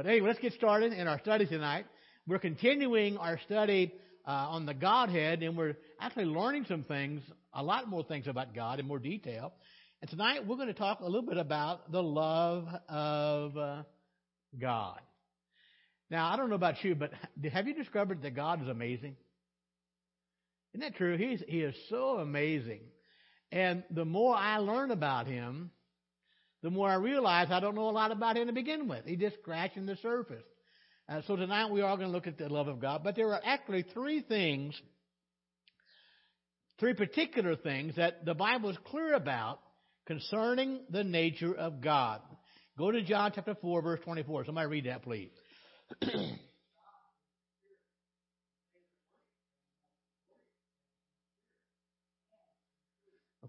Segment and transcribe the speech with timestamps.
[0.00, 1.84] But anyway, let's get started in our study tonight.
[2.26, 3.92] We're continuing our study
[4.26, 7.20] uh, on the Godhead, and we're actually learning some things,
[7.52, 9.52] a lot more things about God in more detail.
[10.00, 13.82] And tonight we're going to talk a little bit about the love of uh,
[14.58, 15.00] God.
[16.10, 17.10] Now, I don't know about you, but
[17.52, 19.16] have you discovered that God is amazing?
[20.72, 21.18] Isn't that true?
[21.18, 22.80] He's, he is so amazing.
[23.52, 25.72] And the more I learn about him,
[26.62, 29.04] the more I realize I don't know a lot about him to begin with.
[29.06, 30.44] He's just scratching the surface.
[31.08, 33.32] Uh, so tonight we are going to look at the love of God, but there
[33.32, 34.80] are actually three things,
[36.78, 39.60] three particular things that the Bible is clear about
[40.06, 42.20] concerning the nature of God.
[42.78, 44.44] Go to John chapter 4, verse 24.
[44.44, 45.30] Somebody read that, please.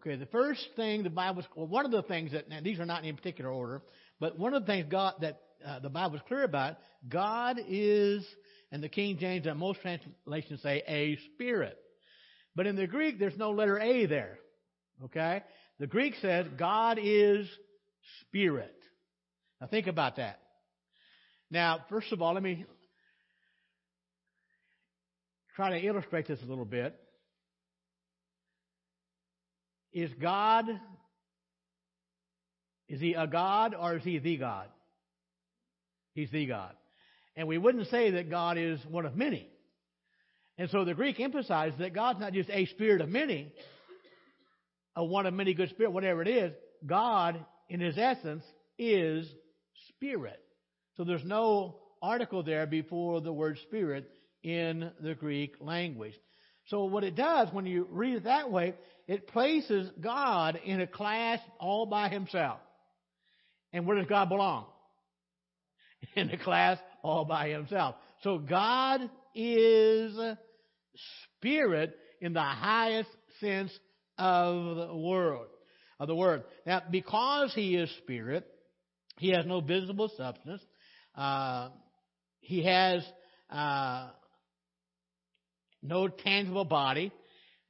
[0.01, 3.05] Okay, the first thing the Bible, well, one of the things that, these are not
[3.05, 3.83] in particular order,
[4.19, 8.25] but one of the things God, that uh, the Bible is clear about, God is,
[8.71, 11.77] and the King James and most translations say a spirit.
[12.55, 14.39] But in the Greek, there's no letter A there.
[15.05, 15.43] Okay?
[15.79, 17.47] The Greek says God is
[18.21, 18.75] spirit.
[19.59, 20.39] Now think about that.
[21.51, 22.65] Now, first of all, let me
[25.55, 26.99] try to illustrate this a little bit.
[29.93, 30.65] Is God,
[32.87, 34.67] is he a God or is he the God?
[36.13, 36.73] He's the God.
[37.35, 39.47] And we wouldn't say that God is one of many.
[40.57, 43.51] And so the Greek emphasizes that God's not just a spirit of many,
[44.95, 46.53] a one of many good spirit, whatever it is.
[46.85, 48.43] God, in his essence,
[48.77, 49.27] is
[49.89, 50.39] spirit.
[50.97, 54.09] So there's no article there before the word spirit
[54.43, 56.13] in the Greek language.
[56.67, 58.75] So what it does when you read it that way,
[59.07, 62.59] it places God in a class all by himself.
[63.73, 64.65] And where does God belong?
[66.15, 67.95] In a class all by himself.
[68.23, 70.17] So God is
[71.37, 73.09] spirit in the highest
[73.39, 73.71] sense
[74.17, 75.47] of the word.
[75.99, 76.43] Of the word.
[76.65, 78.45] Now, because he is spirit,
[79.17, 80.61] he has no visible substance.
[81.15, 81.69] Uh,
[82.39, 83.05] he has
[83.51, 84.09] uh,
[85.81, 87.11] no tangible body.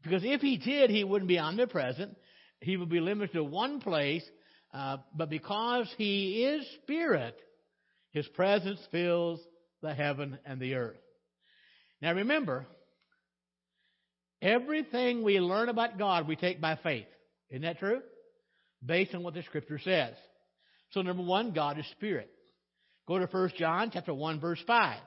[0.03, 2.17] Because if he did, he wouldn't be omnipresent.
[2.59, 4.23] He would be limited to one place.
[4.73, 7.37] Uh, but because he is spirit,
[8.11, 9.39] his presence fills
[9.81, 10.97] the heaven and the earth.
[12.01, 12.65] Now remember,
[14.41, 17.07] everything we learn about God we take by faith.
[17.49, 18.01] Isn't that true?
[18.83, 20.15] Based on what the scripture says.
[20.91, 22.29] So number one, God is spirit.
[23.07, 24.99] Go to 1 John chapter 1 verse 5.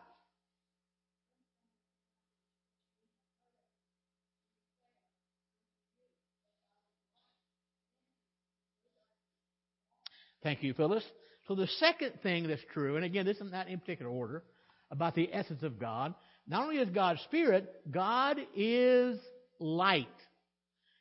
[10.44, 11.02] Thank you, Phyllis.
[11.48, 14.44] So the second thing that's true, and again, this is not in particular order,
[14.90, 16.14] about the essence of God,
[16.46, 19.18] not only is God spirit, God is
[19.58, 20.06] light.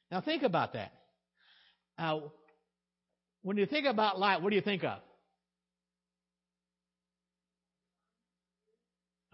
[0.10, 0.94] Now think about that.
[1.98, 2.22] Uh,
[3.42, 5.00] when you think about light, what do you think of?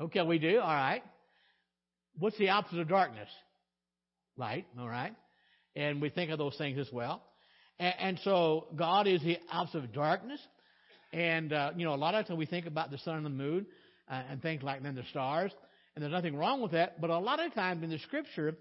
[0.02, 0.60] Okay, we do.
[0.60, 1.04] All right.
[2.18, 3.30] What's the opposite of darkness?
[4.38, 4.66] Light.
[4.80, 5.14] All right.
[5.76, 7.22] And we think of those things as well.
[7.80, 10.40] And, and so God is the opposite of darkness.
[11.12, 13.32] And, uh, you know, a lot of times we think about the sun and the
[13.32, 13.66] moon
[14.10, 15.52] uh, and things like then the stars.
[15.96, 17.02] And there's nothing wrong with that.
[17.02, 18.56] But a lot of times in the scripture,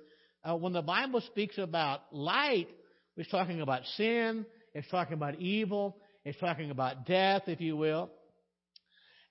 [0.49, 2.69] uh, when the Bible speaks about light,
[3.17, 4.47] it's talking about sin.
[4.75, 5.99] It's talking about evil.
[6.25, 8.11] It's talking about death, if you will.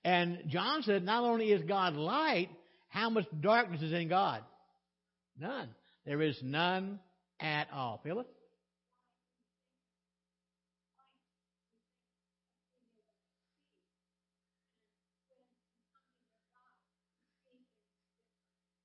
[0.04, 2.50] And John said, not only is God light,
[2.90, 4.42] how much darkness is in God?
[5.40, 5.70] None.
[6.06, 7.00] There is none
[7.40, 8.00] at all.
[8.04, 8.20] Feel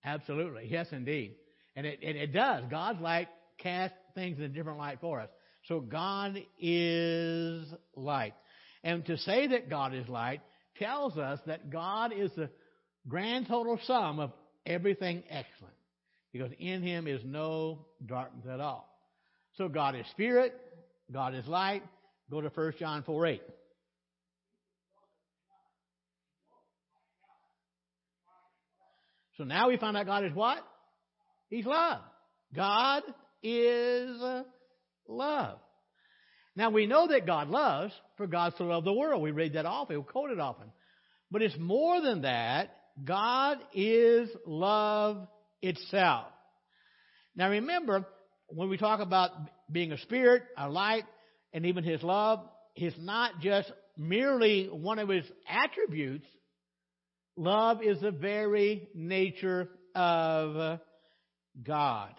[0.04, 0.68] Absolutely.
[0.68, 1.36] Yes, indeed.
[1.76, 2.64] And it, it, it does.
[2.70, 5.28] God's light casts things in a different light for us.
[5.68, 8.34] So God is light.
[8.82, 10.40] And to say that God is light
[10.76, 12.50] tells us that God is the
[13.06, 14.32] grand total sum of
[14.66, 15.75] everything excellent.
[16.32, 18.88] Because in Him is no darkness at all.
[19.56, 20.54] So God is spirit.
[21.12, 21.82] God is light.
[22.31, 23.43] Go to 1 John 4 8.
[29.37, 30.58] So now we find out God is what?
[31.49, 32.00] He's love.
[32.55, 33.02] God
[33.43, 34.20] is
[35.08, 35.58] love.
[36.55, 39.23] Now we know that God loves, for God so loved the world.
[39.23, 40.70] We read that often, we quote it often.
[41.31, 42.76] But it's more than that.
[43.02, 45.26] God is love
[45.62, 46.26] itself.
[47.35, 48.06] Now remember,
[48.49, 49.31] when we talk about
[49.70, 51.05] being a spirit, a light,
[51.55, 52.40] and even His love,
[52.75, 56.26] He's not just merely one of His attributes
[57.37, 60.81] Love is the very nature of
[61.62, 62.14] God.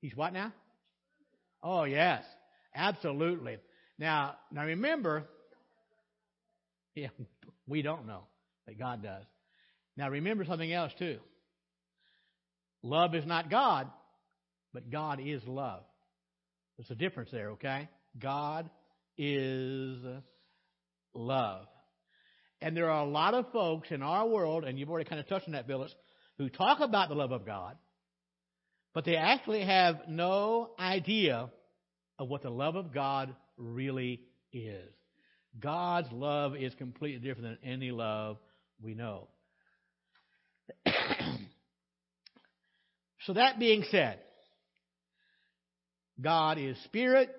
[0.00, 0.52] He's what now?
[1.62, 2.22] Oh, yes.
[2.74, 3.58] Absolutely.
[3.98, 5.24] Now, now remember,
[6.94, 7.08] yeah,
[7.66, 8.24] we don't know,
[8.66, 9.24] but God does.
[9.96, 11.18] Now remember something else too.
[12.82, 13.90] Love is not God,
[14.74, 15.82] but God is love.
[16.76, 17.88] There's a difference there, okay?
[18.18, 18.68] God
[19.16, 19.98] is
[21.14, 21.66] love.
[22.60, 25.28] And there are a lot of folks in our world, and you've already kind of
[25.28, 25.94] touched on that, Phyllis,
[26.38, 27.76] who talk about the love of God,
[28.94, 31.50] but they actually have no idea
[32.18, 34.20] of what the love of God really
[34.52, 34.90] is.
[35.58, 38.38] God's love is completely different than any love
[38.80, 39.28] we know.
[43.20, 44.18] so that being said,
[46.20, 47.34] God is spirit,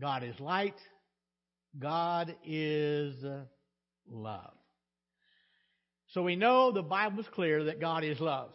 [0.00, 0.76] God is light,
[1.78, 3.14] God is
[4.10, 4.54] love.
[6.08, 8.50] So we know the Bible is clear that God is love.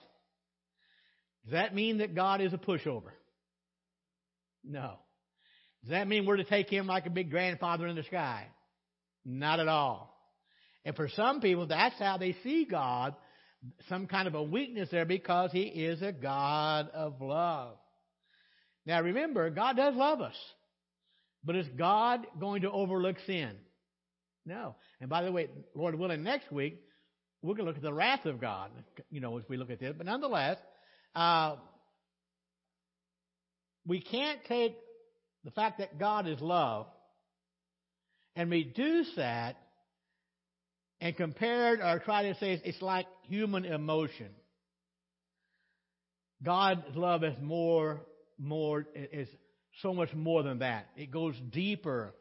[1.45, 3.11] Does that mean that God is a pushover?
[4.63, 4.97] No.
[5.83, 8.47] Does that mean we're to take him like a big grandfather in the sky?
[9.25, 10.13] Not at all.
[10.85, 13.15] And for some people, that's how they see God,
[13.87, 17.75] some kind of a weakness there because he is a God of love.
[18.85, 20.35] Now remember, God does love us.
[21.43, 23.51] But is God going to overlook sin?
[24.45, 24.75] No.
[24.99, 26.81] And by the way, Lord willing, next week,
[27.41, 28.71] we're going to look at the wrath of God,
[29.09, 29.93] you know, as we look at this.
[29.97, 30.57] But nonetheless,
[31.15, 31.55] uh,
[33.85, 34.75] we can't take
[35.43, 36.87] the fact that God is love
[38.35, 39.57] and reduce that
[41.01, 44.29] and compare it or try to say it's like human emotion.
[46.41, 48.01] God's love is more,
[48.39, 49.27] more, is
[49.81, 50.87] so much more than that.
[50.95, 52.13] It goes deeper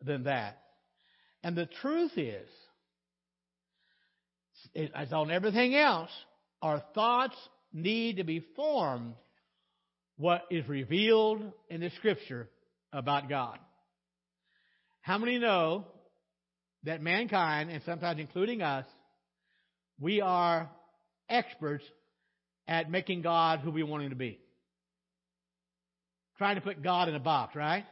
[0.00, 0.60] than that.
[1.42, 2.48] And the truth is,
[4.94, 6.10] as on everything else,
[6.60, 7.36] our thoughts
[7.72, 9.14] need to be formed
[10.16, 11.40] what is revealed
[11.70, 12.48] in the scripture
[12.92, 13.58] about God.
[15.00, 15.86] How many know
[16.84, 18.84] that mankind, and sometimes including us,
[19.98, 20.68] we are
[21.28, 21.84] experts
[22.68, 24.38] at making God who we want him to be?
[26.36, 27.84] Trying to put God in a box, right?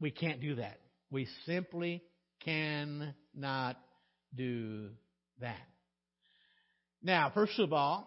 [0.00, 0.80] We can't do that.
[1.10, 2.02] We simply
[2.44, 3.76] cannot
[4.34, 4.90] do
[5.40, 5.60] that.
[7.02, 8.06] Now, first of all,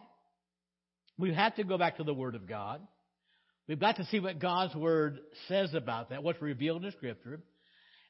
[1.17, 2.81] we have to go back to the Word of God.
[3.67, 7.41] We've got to see what God's Word says about that, what's revealed in Scripture.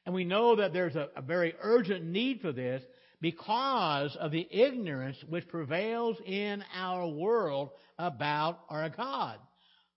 [0.06, 2.82] And we know that there's a, a very urgent need for this
[3.20, 9.38] because of the ignorance which prevails in our world about our God.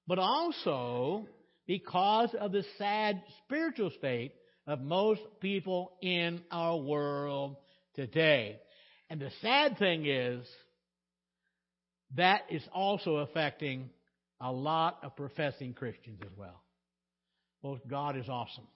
[0.07, 1.27] But also
[1.67, 4.33] because of the sad spiritual state
[4.71, 7.57] of most people in our world
[7.93, 8.57] today.
[9.09, 10.47] And the sad thing is
[12.15, 13.89] that is also affecting
[14.39, 16.61] a lot of professing Christians as well.
[17.61, 18.67] Well, God is awesome.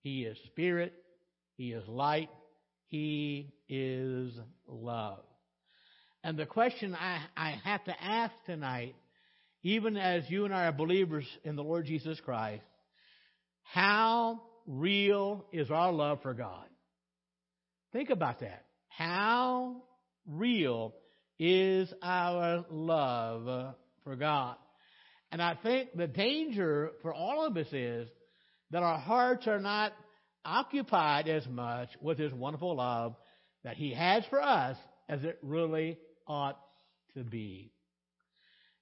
[0.00, 0.94] He is spirit.
[1.58, 2.30] He is light.
[2.86, 4.32] He is
[4.66, 5.20] love.
[6.24, 8.96] And the question I, I have to ask tonight,
[9.62, 12.64] even as you and I are believers in the Lord Jesus Christ,
[13.64, 16.66] how real is our love for God?
[17.92, 18.64] Think about that.
[18.88, 19.82] How
[20.26, 20.94] real
[21.38, 24.56] is our love for God?
[25.32, 28.08] And I think the danger for all of us is
[28.70, 29.92] that our hearts are not
[30.44, 33.16] occupied as much with His wonderful love
[33.64, 34.76] that He has for us
[35.08, 36.58] as it really ought
[37.14, 37.72] to be.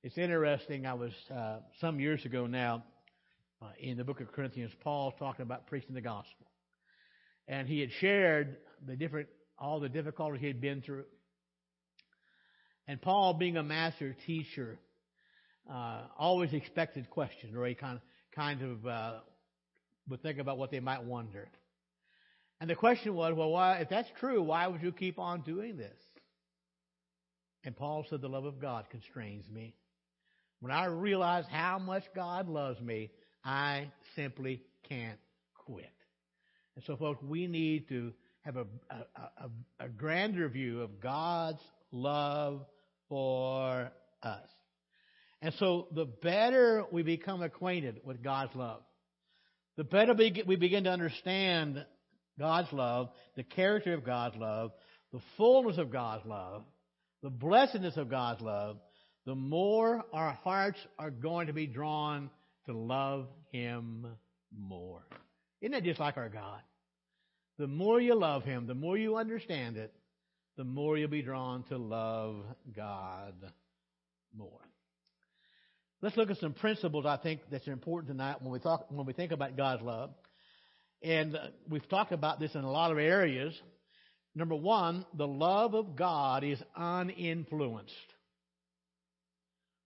[0.03, 0.87] It's interesting.
[0.87, 2.85] I was uh, some years ago now
[3.65, 4.73] uh, in the book of Corinthians.
[4.83, 6.47] Paul talking about preaching the gospel,
[7.49, 8.57] and he had shared
[8.87, 9.29] the different
[9.59, 11.05] all the difficulties he had been through.
[12.87, 14.79] And Paul, being a master teacher,
[15.73, 18.03] uh, always expected questions, or he kind of,
[18.35, 19.13] kind of uh,
[20.09, 21.49] would think about what they might wonder.
[22.61, 25.77] And the question was, well, why, if that's true, why would you keep on doing
[25.77, 25.99] this?
[27.65, 29.75] And Paul said, the love of God constrains me.
[30.61, 33.11] When I realize how much God loves me,
[33.45, 35.19] I simply can't
[35.67, 35.91] quit.
[36.77, 38.97] And so, folks, we need to have a, a,
[39.45, 41.61] a, a grander view of God's
[41.93, 42.65] love
[43.09, 43.91] for
[44.23, 44.49] us.
[45.41, 48.81] And so the better we become acquainted with God's love,
[49.77, 51.85] the better we begin to understand
[52.39, 54.73] God's love, the character of God's love,
[55.13, 56.65] the fullness of God's love,
[57.23, 58.79] the blessedness of God's love,
[59.27, 62.31] the more our hearts are going to be drawn
[62.67, 64.07] to love Him
[64.57, 65.03] more.
[65.61, 66.61] Isn't that just like our God?
[67.59, 69.93] the more you love Him, the more you understand it,
[70.57, 72.37] the more you'll be drawn to love
[72.75, 73.35] God
[74.37, 74.61] more.
[76.03, 79.13] Let's look at some principles I think that's important tonight when we talk when we
[79.13, 80.11] think about God's love.
[81.03, 83.55] And uh, we've talked about this in a lot of areas.
[84.35, 88.14] Number one, the love of God is uninfluenced.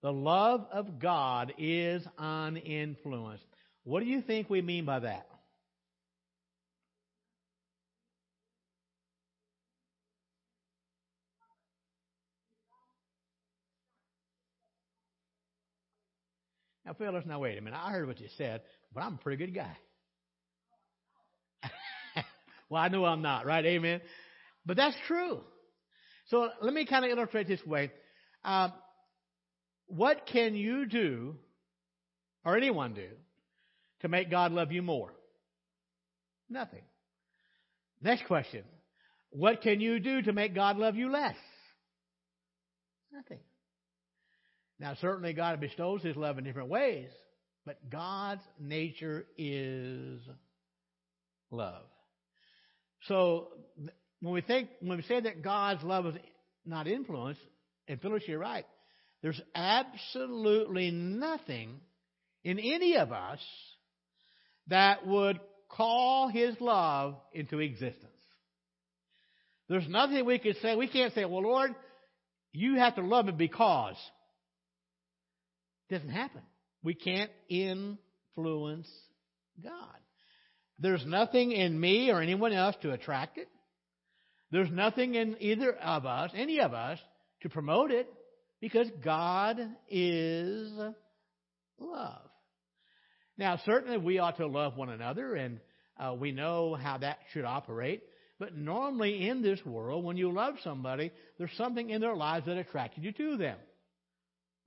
[0.03, 3.45] The love of God is uninfluenced.
[3.85, 5.27] What do you think we mean by that?
[16.89, 17.79] Now, fellas, now wait a minute.
[17.79, 18.63] I heard what you said,
[18.95, 19.77] but I'm a pretty good guy.
[22.71, 23.65] well, I know I'm not, right?
[23.67, 24.01] Amen.
[24.65, 25.41] But that's true.
[26.29, 27.91] So let me kind of illustrate this way.
[28.43, 28.73] Um,
[29.89, 31.37] what can you do,
[32.45, 33.09] or anyone do,
[34.01, 35.13] to make God love you more?
[36.49, 36.83] Nothing.
[38.01, 38.65] Next question.
[39.31, 41.35] What can you do to make God love you less?
[43.13, 43.41] Nothing.
[44.79, 47.09] Now, certainly God bestows His love in different ways,
[47.67, 50.21] but God's nature is
[51.51, 51.83] love.
[53.07, 53.49] So,
[54.21, 56.15] when we think, when we say that God's love is
[56.65, 57.41] not influenced,
[57.89, 58.67] and Phyllis, you're right,
[59.23, 61.81] there's absolutely nothing
[62.45, 63.41] in any of us
[64.69, 68.13] that would call His love into existence.
[69.69, 70.77] There's nothing we could say.
[70.77, 71.75] We can't say, well, Lord,
[72.53, 73.97] you have to love me because.
[75.89, 76.43] It doesn't happen.
[76.83, 78.89] We can't influence
[79.63, 79.73] God.
[80.79, 83.49] There's nothing in me or anyone else to attract it.
[84.51, 86.99] There's nothing in either of us, any of us,
[87.43, 88.09] to promote it
[88.61, 90.73] because God is
[91.79, 92.23] love.
[93.37, 95.61] Now, certainly we ought to love one another, and
[95.99, 98.03] uh, we know how that should operate.
[98.39, 102.57] But normally in this world, when you love somebody, there's something in their lives that
[102.57, 103.59] attracted you to them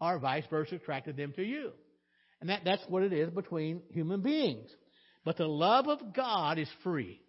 [0.01, 1.71] or vice versa attracted them to you.
[2.41, 4.67] And that, that's what it is between human beings.
[5.23, 7.21] But the love of God is free.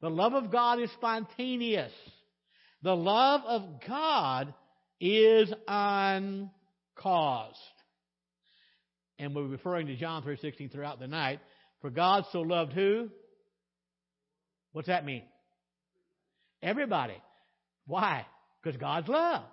[0.00, 1.92] The love of God is spontaneous.
[2.82, 4.54] The love of God
[5.00, 6.50] is uncaused.
[9.18, 11.40] And we're referring to John 3.16 throughout the night.
[11.80, 13.10] For God so loved who?
[14.72, 15.22] What's that mean?
[16.62, 17.20] Everybody.
[17.86, 18.26] Why?
[18.62, 19.44] Because God's love.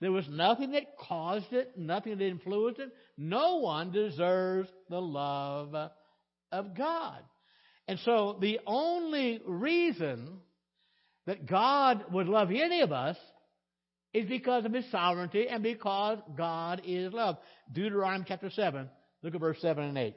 [0.00, 2.90] There was nothing that caused it, nothing that influenced it.
[3.16, 5.74] No one deserves the love
[6.50, 7.18] of God.
[7.86, 10.40] And so the only reason
[11.26, 13.16] that God would love any of us
[14.12, 17.38] is because of his sovereignty and because God is love.
[17.72, 18.88] Deuteronomy chapter 7,
[19.22, 20.14] look at verse 7 and 8.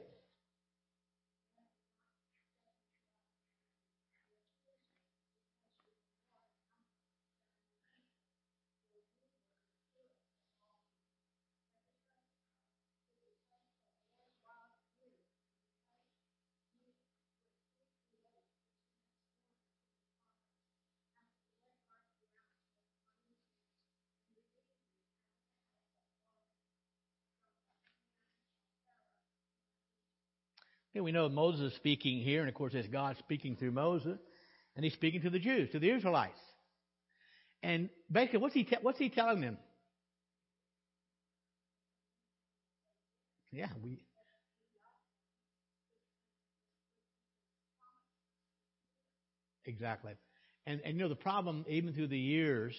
[31.02, 34.18] We know Moses is speaking here, and of course, it's God speaking through Moses,
[34.74, 36.38] and he's speaking to the Jews, to the Israelites.
[37.62, 39.58] And basically, what's he, te- what's he telling them?
[43.52, 44.02] Yeah, we.
[49.64, 50.12] Exactly.
[50.66, 52.74] And, and you know, the problem, even through the years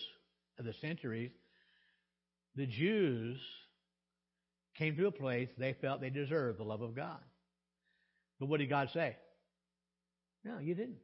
[0.59, 1.31] of the centuries,
[2.55, 3.39] the Jews
[4.77, 7.19] came to a place they felt they deserved the love of God.
[8.39, 9.15] But what did God say?
[10.44, 10.98] No, you didn't.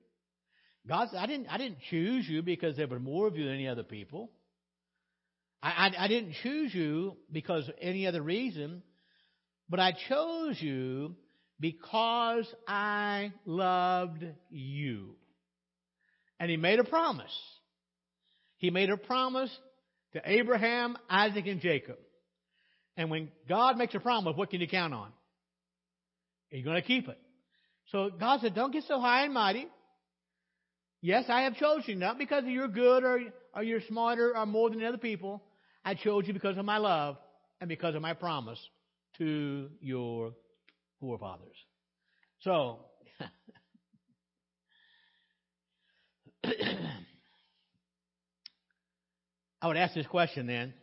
[0.88, 3.54] God said, I didn't, I didn't choose you because there were more of you than
[3.54, 4.32] any other people.
[5.62, 8.84] I, I, I didn't choose you because of any other reason,
[9.70, 11.16] but I chose you
[11.60, 15.16] because I loved you.
[16.40, 17.34] And he made a promise.
[18.58, 19.50] He made a promise
[20.14, 21.98] to Abraham, Isaac, and Jacob.
[22.98, 25.12] And when God makes a promise, what can you count on?
[26.52, 27.18] You're going to keep it.
[27.92, 29.68] So God said, don't get so high and mighty.
[31.02, 33.20] Yes, I have chosen you, not because you're good or,
[33.54, 35.44] or you're smarter or more than other people.
[35.84, 37.18] I chose you because of my love
[37.60, 38.60] and because of my promise
[39.18, 40.34] to your
[41.00, 41.58] forefathers.
[42.40, 42.80] So,
[49.62, 50.74] I would ask this question then.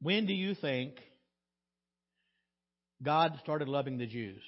[0.00, 0.94] When do you think
[3.04, 4.42] God started loving the Jews?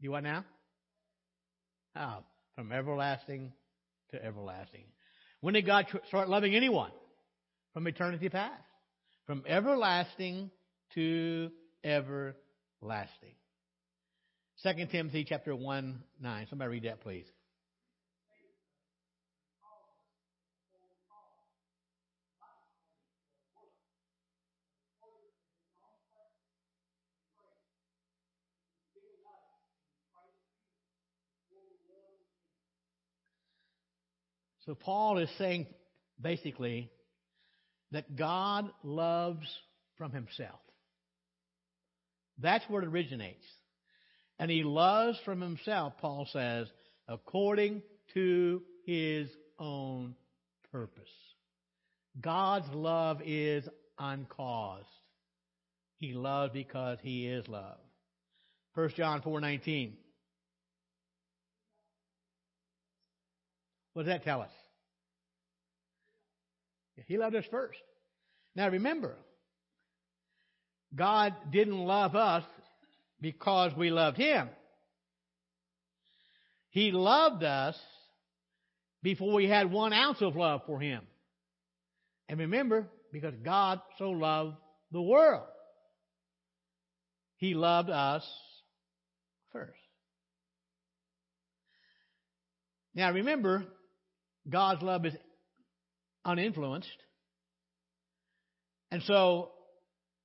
[0.00, 0.44] You what now?
[1.94, 2.24] How?
[2.56, 3.52] From everlasting
[4.10, 4.84] to everlasting.
[5.40, 6.90] When did God start loving anyone?
[7.72, 8.62] From eternity past.
[9.26, 10.50] From everlasting
[10.94, 11.50] to
[11.84, 13.34] everlasting.
[14.62, 16.46] 2 Timothy chapter 1, 9.
[16.50, 17.26] Somebody read that, please.
[34.66, 35.66] So Paul is saying
[36.20, 36.90] basically
[37.90, 39.46] that God loves
[39.96, 40.60] from himself.
[42.38, 43.44] That's where it originates.
[44.38, 46.68] And he loves from himself, Paul says,
[47.08, 47.82] according
[48.14, 49.28] to his
[49.58, 50.14] own
[50.70, 51.02] purpose.
[52.20, 54.86] God's love is uncaused.
[55.98, 57.78] He loves because he is love.
[58.74, 59.92] 1 John 4:19
[63.92, 64.50] What does that tell us?
[67.06, 67.78] He loved us first.
[68.54, 69.16] Now remember,
[70.94, 72.44] God didn't love us
[73.20, 74.48] because we loved Him.
[76.70, 77.78] He loved us
[79.02, 81.02] before we had one ounce of love for Him.
[82.28, 84.56] And remember, because God so loved
[84.90, 85.46] the world,
[87.36, 88.26] He loved us
[89.52, 89.78] first.
[92.94, 93.66] Now remember,
[94.48, 95.14] God's love is
[96.24, 96.88] uninfluenced.
[98.90, 99.50] And so,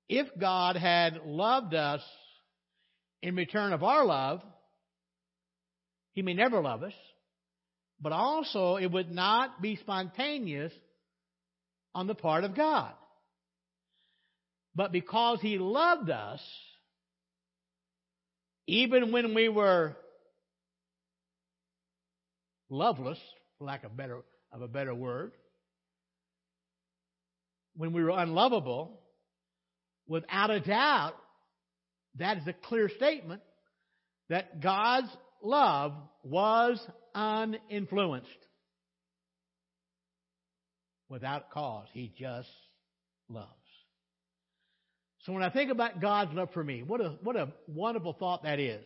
[0.09, 2.01] if God had loved us
[3.21, 4.41] in return of our love,
[6.13, 6.93] He may never love us,
[8.01, 10.73] but also it would not be spontaneous
[11.93, 12.93] on the part of God.
[14.75, 16.41] But because He loved us,
[18.67, 19.95] even when we were
[22.69, 23.19] loveless,
[23.57, 25.31] for lack of better of a better word,
[27.75, 28.99] when we were unlovable,
[30.07, 31.13] without a doubt,
[32.15, 33.41] that is a clear statement
[34.29, 35.09] that God's
[35.41, 36.79] love was
[37.13, 38.27] uninfluenced.
[41.09, 41.87] Without cause.
[41.93, 42.49] He just
[43.29, 43.47] loves.
[45.23, 48.43] So when I think about God's love for me, what a, what a wonderful thought
[48.43, 48.85] that is.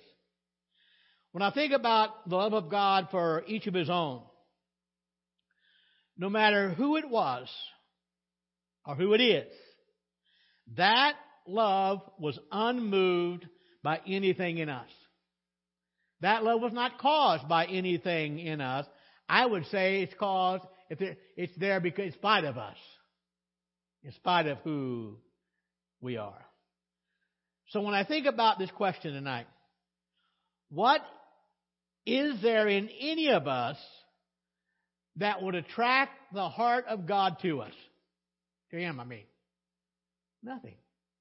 [1.32, 4.22] When I think about the love of God for each of His own,
[6.18, 7.50] no matter who it was
[8.86, 9.52] or who it is,
[10.78, 11.16] that
[11.48, 13.48] love was unmoved
[13.84, 14.90] by anything in us.
[16.22, 18.86] That love was not caused by anything in us.
[19.28, 22.78] I would say it's caused, it's there because in spite of us.
[24.04, 25.18] In spite of who
[26.00, 26.46] we are.
[27.70, 29.48] So when I think about this question tonight,
[30.70, 31.02] what
[32.06, 33.78] is there in any of us
[35.18, 37.74] that would attract the heart of God to us?
[38.72, 39.26] To Him, I mean.
[40.44, 40.76] Nothing.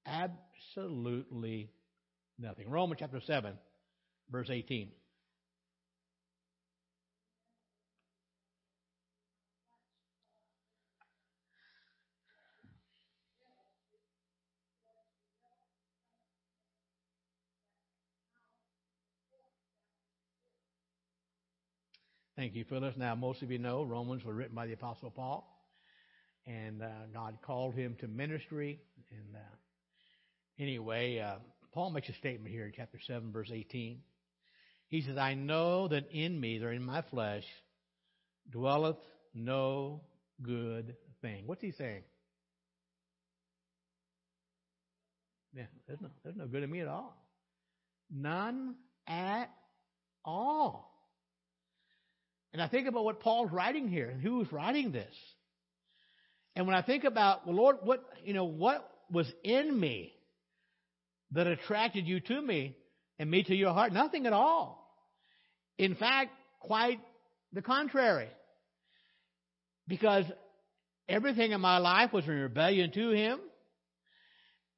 [0.07, 1.70] Absolutely
[2.38, 2.70] nothing.
[2.70, 3.55] Romans chapter 7,
[4.31, 4.90] verse 18.
[22.40, 22.94] Thank you, Phyllis.
[22.96, 25.46] Now, most of you know Romans were written by the Apostle Paul,
[26.46, 28.81] and uh, God called him to ministry.
[29.11, 29.57] And uh,
[30.59, 31.35] anyway, uh,
[31.74, 34.00] Paul makes a statement here in chapter 7, verse 18.
[34.88, 37.44] He says, I know that in me, or in my flesh,
[38.50, 38.96] dwelleth
[39.35, 40.00] no
[40.40, 41.42] good thing.
[41.44, 42.05] What's he saying?
[45.53, 47.22] Yeah, there's no, there's no good in me at all.
[48.11, 48.76] None
[49.07, 49.50] at
[50.24, 50.89] all.
[52.52, 55.14] And I think about what Paul's writing here and who's writing this.
[56.56, 60.12] And when I think about, well, Lord, what, you know, what was in me
[61.32, 62.76] that attracted you to me
[63.18, 63.92] and me to your heart?
[63.92, 64.80] Nothing at all.
[65.78, 67.00] In fact, quite
[67.52, 68.28] the contrary.
[69.86, 70.24] Because
[71.08, 73.38] everything in my life was in rebellion to Him.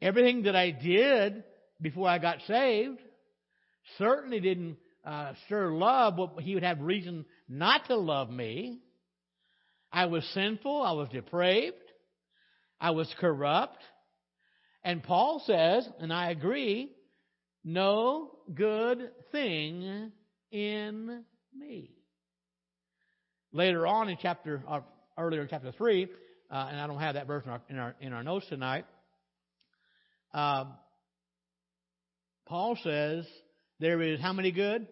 [0.00, 1.44] Everything that I did
[1.80, 2.98] before I got saved
[3.98, 8.80] certainly didn't uh, stir love, but He would have reason not to love me.
[9.92, 10.82] I was sinful.
[10.82, 11.76] I was depraved.
[12.80, 13.78] I was corrupt.
[14.82, 16.90] And Paul says, and I agree,
[17.62, 20.12] no good thing
[20.50, 21.90] in me.
[23.52, 24.80] Later on in chapter, uh,
[25.18, 26.08] earlier in chapter 3,
[26.50, 28.86] uh, and I don't have that verse in our, in our, in our notes tonight,
[30.32, 30.64] uh,
[32.46, 33.26] Paul says
[33.78, 34.88] there is how many good?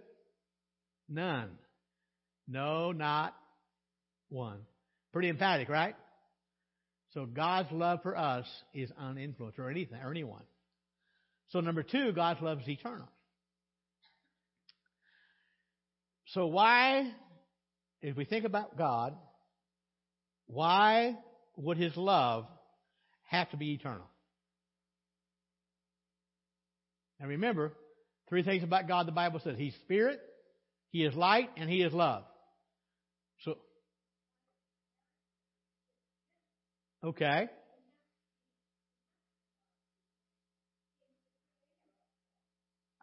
[1.08, 1.50] None.
[2.50, 3.34] No, not
[4.28, 4.58] one.
[5.12, 5.94] Pretty emphatic, right?
[7.14, 10.42] So God's love for us is uninfluenced or anything or anyone.
[11.50, 13.08] So number two, God's love is eternal.
[16.26, 17.12] So why,
[18.02, 19.14] if we think about God,
[20.46, 21.16] why
[21.56, 22.46] would His love
[23.28, 24.06] have to be eternal?
[27.20, 27.72] And remember,
[28.28, 29.56] three things about God the Bible says.
[29.56, 30.20] He's spirit,
[30.90, 32.24] He is light, and He is love.
[33.44, 33.56] So,
[37.04, 37.48] okay.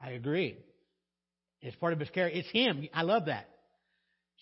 [0.01, 0.57] I agree.
[1.61, 2.39] It's part of his character.
[2.39, 2.87] It's him.
[2.93, 3.49] I love that.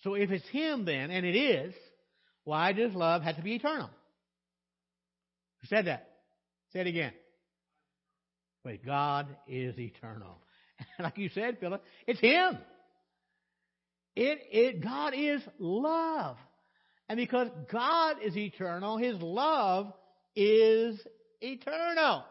[0.02, 1.74] So if it's him then, and it is,
[2.44, 3.90] why does love have to be eternal?
[5.60, 6.08] Who said that?
[6.72, 7.12] Say it again.
[8.64, 10.38] Wait, God is eternal.
[10.98, 12.58] like you said, Philip, it's him.
[14.14, 16.36] It, it, God is love.
[17.08, 19.92] And because God is eternal, His love
[20.34, 21.00] is
[21.40, 22.24] eternal.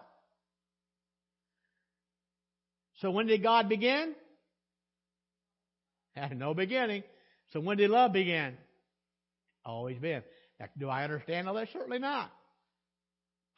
[3.00, 4.16] So when did God begin?
[6.16, 7.04] Had no beginning.
[7.52, 8.58] So when did love begin?
[9.66, 10.24] Always been.
[10.60, 11.70] Now, do I understand all that?
[11.74, 12.32] Certainly not.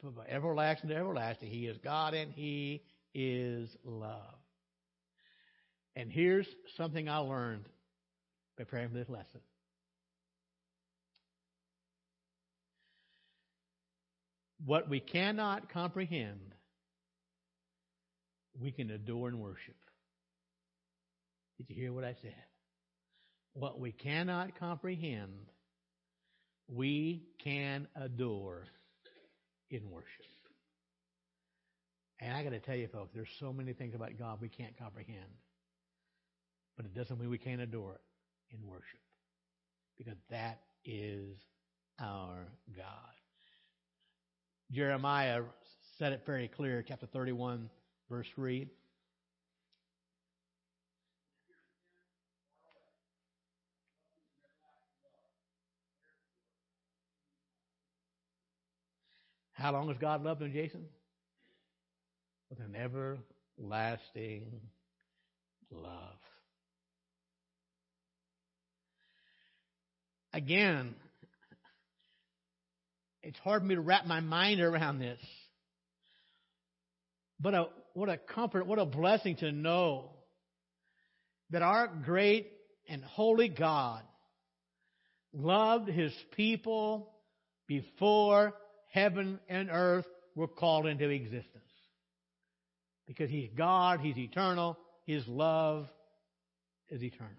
[0.02, 4.36] From everlasting to everlasting, He is God and He is love.
[5.96, 7.66] And here's something I learned
[8.56, 9.42] preparing for this lesson.
[14.66, 16.56] What we cannot comprehend,
[18.60, 19.76] we can adore and worship.
[21.58, 22.34] Did you hear what I said?
[23.54, 25.52] What we cannot comprehend,
[26.68, 28.66] we can adore
[29.70, 30.26] in worship.
[32.20, 34.78] And I got to tell you, folks, there's so many things about God we can't
[34.78, 35.30] comprehend.
[36.76, 39.00] But it doesn't mean we can't adore it in worship.
[39.98, 41.38] Because that is
[42.00, 43.17] our God.
[44.72, 45.44] Jeremiah
[45.98, 47.70] said it very clear, chapter 31,
[48.10, 48.68] verse 3.
[59.54, 60.86] How long has God loved them, Jason?
[62.50, 64.62] With an everlasting
[65.72, 66.20] love.
[70.32, 70.94] Again,
[73.28, 75.20] it's hard for me to wrap my mind around this.
[77.42, 80.12] But a, what a comfort, what a blessing to know
[81.50, 82.50] that our great
[82.88, 84.04] and holy God
[85.34, 87.12] loved his people
[87.68, 88.54] before
[88.92, 91.52] heaven and earth were called into existence.
[93.08, 95.90] Because he's God, he's eternal, his love
[96.88, 97.34] is eternal.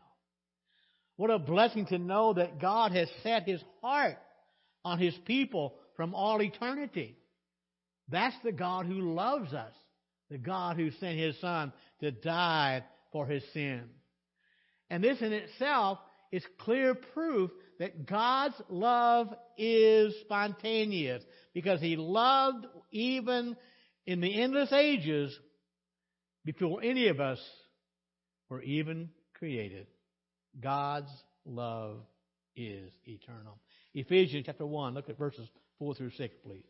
[1.16, 4.18] What a blessing to know that God has set his heart
[4.84, 7.16] on his people from all eternity.
[8.08, 9.72] That's the God who loves us,
[10.30, 13.84] the God who sent his son to die for his sin.
[14.90, 15.98] And this in itself
[16.32, 21.22] is clear proof that God's love is spontaneous
[21.54, 23.56] because he loved even
[24.06, 25.36] in the endless ages
[26.44, 27.38] before any of us
[28.48, 29.86] were even created.
[30.58, 31.10] God's
[31.44, 32.00] love
[32.56, 33.58] is eternal.
[33.94, 35.48] Ephesians chapter 1, look at verses
[35.78, 36.64] 4 through 6, please.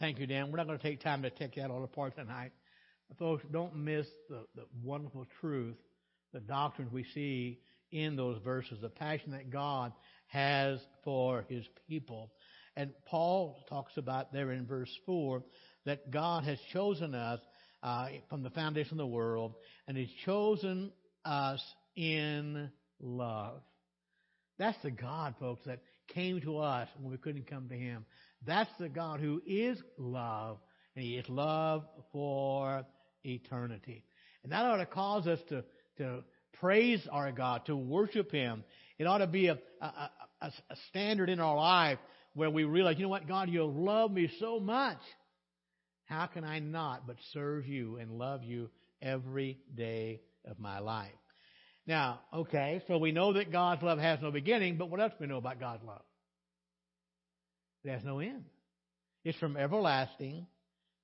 [0.00, 0.50] Thank you, Dan.
[0.50, 2.52] We're not going to take time to take that all apart tonight.
[3.08, 5.76] But folks, don't miss the, the wonderful truth,
[6.32, 7.60] the doctrines we see
[7.92, 9.92] in those verses, the passion that God
[10.28, 12.32] has for his people.
[12.76, 15.42] And Paul talks about there in verse 4
[15.84, 17.40] that God has chosen us
[17.82, 19.54] uh, from the foundation of the world,
[19.86, 20.92] and He's chosen
[21.26, 21.62] us
[21.94, 23.60] in love.
[24.58, 28.04] That's the God, folks, that came to us when we couldn't come to Him.
[28.46, 30.58] That's the God who is love,
[30.96, 32.84] and He is love for
[33.24, 34.04] eternity.
[34.42, 35.64] And that ought to cause us to,
[35.98, 36.24] to
[36.54, 38.64] praise our God, to worship Him.
[38.98, 41.98] It ought to be a, a, a, a standard in our life
[42.34, 44.98] where we realize, you know what, God, you love me so much.
[46.06, 48.68] how can I not but serve you and love you
[49.00, 51.10] every day of my life?
[51.86, 55.18] Now, okay, so we know that God's love has no beginning, but what else do
[55.20, 56.02] we know about God's love?
[57.84, 58.44] It has no end.
[59.24, 60.46] It's from everlasting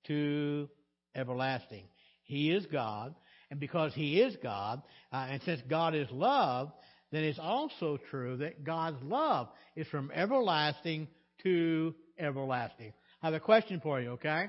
[0.07, 0.69] to
[1.15, 1.85] everlasting.
[2.25, 3.15] He is God,
[3.51, 6.73] and because He is God, uh, and since God is love,
[7.13, 11.09] then it's also true that God's love is from everlasting
[11.43, 12.93] to everlasting.
[13.23, 14.47] I have a question for you, okay?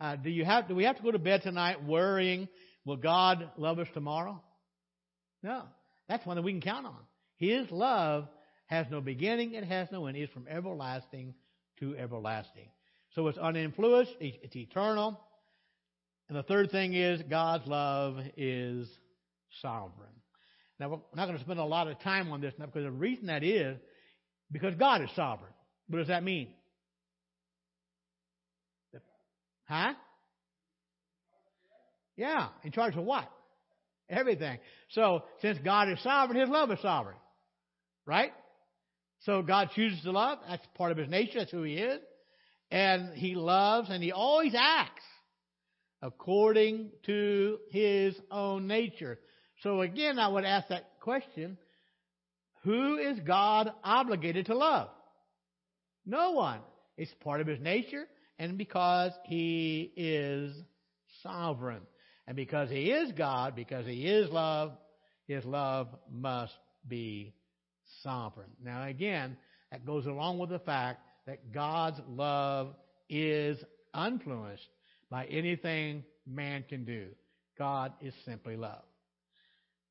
[0.00, 2.48] Uh, do you have do we have to go to bed tonight worrying
[2.84, 4.42] will God love us tomorrow?
[5.42, 5.64] No.
[6.08, 6.98] That's one that we can count on.
[7.36, 8.26] His love
[8.66, 10.16] has no beginning, it has no end.
[10.16, 11.34] It's from everlasting
[11.80, 12.68] to everlasting.
[13.14, 15.20] So it's uninfluenced, it's eternal.
[16.28, 18.88] And the third thing is God's love is
[19.60, 20.08] sovereign.
[20.78, 22.90] Now, we're not going to spend a lot of time on this now because the
[22.90, 23.76] reason that is
[24.52, 25.52] because God is sovereign.
[25.88, 26.48] What does that mean?
[29.64, 29.94] Huh?
[32.16, 33.30] Yeah, in charge of what?
[34.08, 34.58] Everything.
[34.90, 37.16] So, since God is sovereign, His love is sovereign.
[38.04, 38.32] Right?
[39.20, 40.38] So God chooses to love.
[40.48, 41.40] That's part of His nature.
[41.40, 42.00] That's who He is.
[42.70, 45.02] And He loves and He always acts
[46.02, 49.18] according to His own nature.
[49.62, 51.58] So again, I would ask that question.
[52.64, 54.88] Who is God obligated to love?
[56.06, 56.60] No one.
[56.96, 58.06] It's part of His nature
[58.38, 60.54] and because He is
[61.22, 61.82] sovereign.
[62.26, 64.72] And because He is God, because He is love,
[65.26, 66.54] His love must
[66.86, 67.34] be
[68.02, 68.50] sovereign.
[68.62, 69.36] Now again,
[69.70, 72.74] that goes along with the fact that God's love
[73.08, 73.58] is
[73.94, 74.66] influenced
[75.10, 77.08] by anything man can do.
[77.58, 78.82] God is simply love.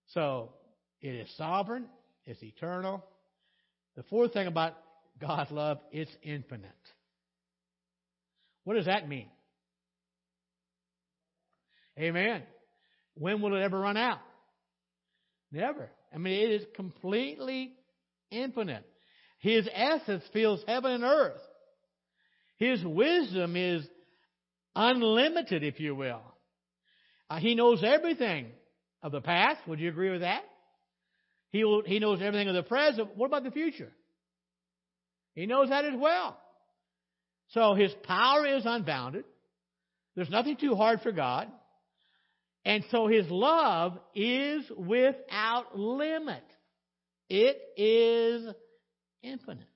[0.07, 0.53] So,
[1.01, 1.85] it is sovereign,
[2.25, 3.03] it's eternal.
[3.95, 4.73] The fourth thing about
[5.19, 6.71] God's love, it's infinite.
[8.63, 9.29] What does that mean?
[11.99, 12.43] Amen.
[13.15, 14.19] When will it ever run out?
[15.51, 15.89] Never.
[16.13, 17.73] I mean, it is completely
[18.31, 18.85] infinite.
[19.39, 21.41] His essence fills heaven and earth.
[22.57, 23.87] His wisdom is
[24.75, 26.21] unlimited, if you will.
[27.29, 28.47] Uh, he knows everything
[29.01, 29.59] of the past.
[29.67, 30.43] Would you agree with that?
[31.51, 33.15] He, will, he knows everything of the present.
[33.15, 33.91] What about the future?
[35.33, 36.37] He knows that as well.
[37.49, 39.23] So his power is unbounded.
[40.15, 41.47] There's nothing too hard for God.
[42.65, 46.43] And so his love is without limit.
[47.29, 48.53] It is
[49.21, 49.67] infinite.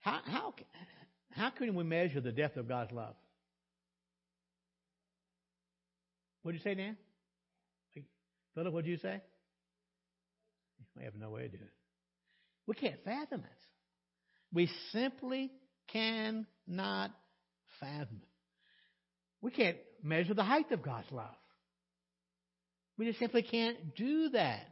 [0.00, 0.54] How, how,
[1.30, 3.14] how can we measure the depth of God's love?
[6.42, 6.96] What did you say, Dan?
[8.54, 9.20] Philip, what did you say?
[10.96, 11.72] We have no way to do it.
[12.66, 13.66] We can't fathom it.
[14.52, 15.50] We simply
[15.88, 17.10] cannot
[17.80, 18.25] fathom it.
[19.46, 21.36] We can't measure the height of God's love.
[22.98, 24.66] We just simply can't do that.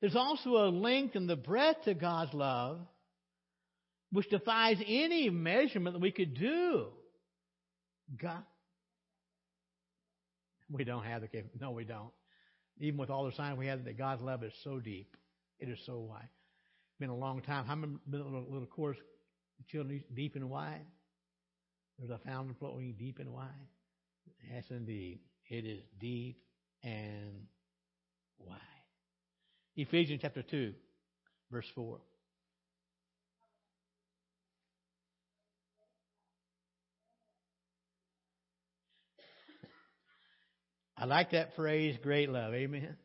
[0.00, 2.80] There's also a length and the breadth of God's love
[4.12, 6.86] which defies any measurement that we could do.
[8.18, 8.42] God.
[10.70, 11.58] We don't have the capability.
[11.60, 12.12] No, we don't.
[12.78, 15.14] Even with all the signs we have that God's love is so deep.
[15.58, 16.22] It is so wide.
[16.22, 17.66] It's been a long time.
[17.66, 18.96] How many little, little course,
[19.68, 20.86] children deep and wide?
[22.00, 23.50] There's a fountain flowing deep and wide.
[24.50, 25.20] Yes, indeed.
[25.50, 26.38] It is deep
[26.82, 27.46] and
[28.38, 28.58] wide.
[29.76, 30.72] Ephesians chapter 2,
[31.52, 31.98] verse 4.
[40.96, 42.54] I like that phrase, great love.
[42.54, 42.96] Amen.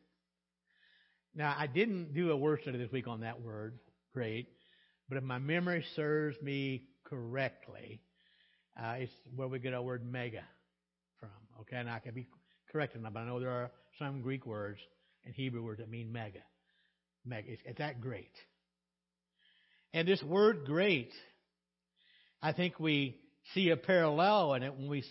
[1.34, 3.78] Now, I didn't do a word study this week on that word,
[4.14, 4.48] great,
[5.08, 8.00] but if my memory serves me correctly,
[8.80, 10.42] uh, it's where we get our word mega
[11.18, 11.30] from.
[11.60, 12.26] Okay, and I can be
[12.70, 14.78] corrected, but I know there are some Greek words
[15.24, 16.42] and Hebrew words that mean mega.
[17.24, 17.50] Mega.
[17.50, 18.32] It's, it's that great.
[19.92, 21.12] And this word great,
[22.42, 23.18] I think we
[23.54, 25.04] see a parallel in it when we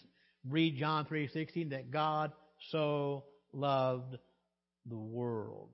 [0.48, 2.32] read John 3.16 that God
[2.72, 4.16] so loved
[4.86, 5.72] the world.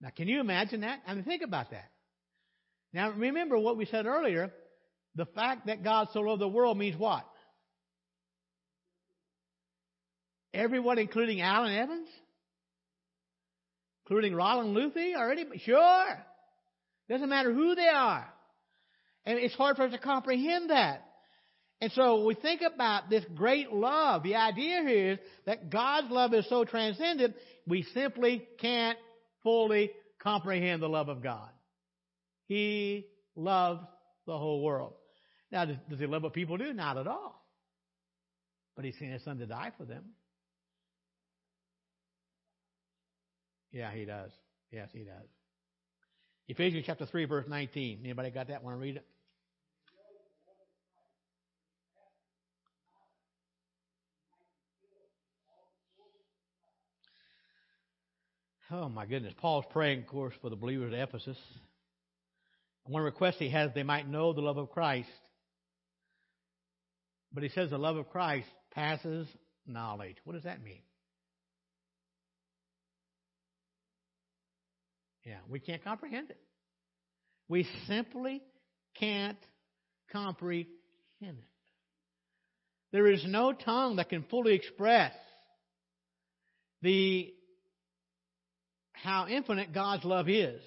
[0.00, 1.00] Now, can you imagine that?
[1.06, 1.90] I mean, think about that.
[2.92, 4.52] Now, remember what we said earlier.
[5.14, 7.26] The fact that God so loved the world means what?
[10.54, 12.08] Everyone, including Alan Evans?
[14.04, 15.58] Including Roland Luthi or anybody?
[15.60, 16.24] Sure.
[17.08, 18.26] Doesn't matter who they are.
[19.24, 21.04] And it's hard for us to comprehend that.
[21.80, 24.22] And so we think about this great love.
[24.22, 27.34] The idea here is that God's love is so transcendent,
[27.66, 28.98] we simply can't
[29.42, 29.90] fully
[30.22, 31.48] comprehend the love of God.
[32.46, 33.80] He loves
[34.26, 34.94] the whole world.
[35.52, 36.72] Now, does, he love what people do?
[36.72, 37.44] Not at all.
[38.74, 40.02] But he sent his son to die for them.
[43.70, 44.30] Yeah, he does.
[44.70, 45.28] Yes, he does.
[46.48, 48.00] Ephesians chapter 3, verse 19.
[48.02, 48.62] Anybody got that?
[48.62, 49.06] To read it?
[58.70, 59.34] Oh my goodness.
[59.36, 61.36] Paul's praying, of course, for the believers at Ephesus.
[62.84, 65.10] One request he has, they might know the love of Christ.
[67.32, 69.26] But he says the love of Christ passes
[69.66, 70.16] knowledge.
[70.24, 70.82] What does that mean?
[75.24, 76.40] Yeah, we can't comprehend it.
[77.48, 78.42] We simply
[78.98, 79.38] can't
[80.12, 80.66] comprehend
[81.20, 81.44] it.
[82.92, 85.12] There is no tongue that can fully express
[86.82, 87.32] the
[88.92, 90.60] how infinite God's love is.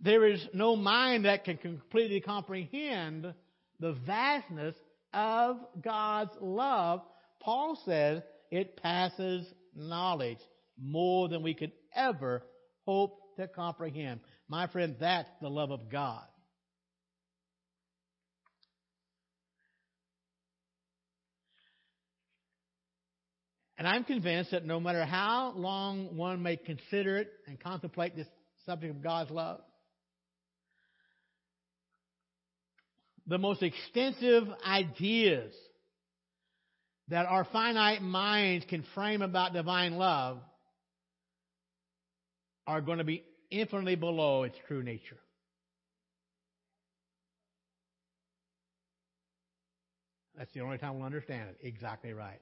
[0.00, 3.32] There is no mind that can completely comprehend
[3.80, 4.74] the vastness
[5.14, 7.00] of God's love.
[7.40, 10.38] Paul says it passes knowledge
[10.80, 12.42] more than we could ever
[12.84, 14.20] hope to comprehend.
[14.48, 16.24] My friend, that's the love of God.
[23.76, 28.28] And I'm convinced that no matter how long one may consider it and contemplate this
[28.66, 29.60] subject of God's love,
[33.26, 35.52] the most extensive ideas
[37.08, 40.38] that our finite minds can frame about divine love
[42.66, 45.18] are going to be infinitely below its true nature.
[50.36, 51.66] That's the only time we'll understand it.
[51.66, 52.40] Exactly right.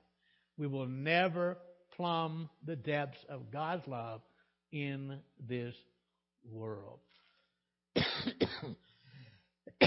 [0.56, 1.58] We will never
[1.96, 4.22] plumb the depths of God's love
[4.70, 5.74] in this
[6.50, 7.00] world.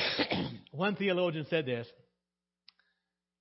[0.71, 1.88] One theologian said this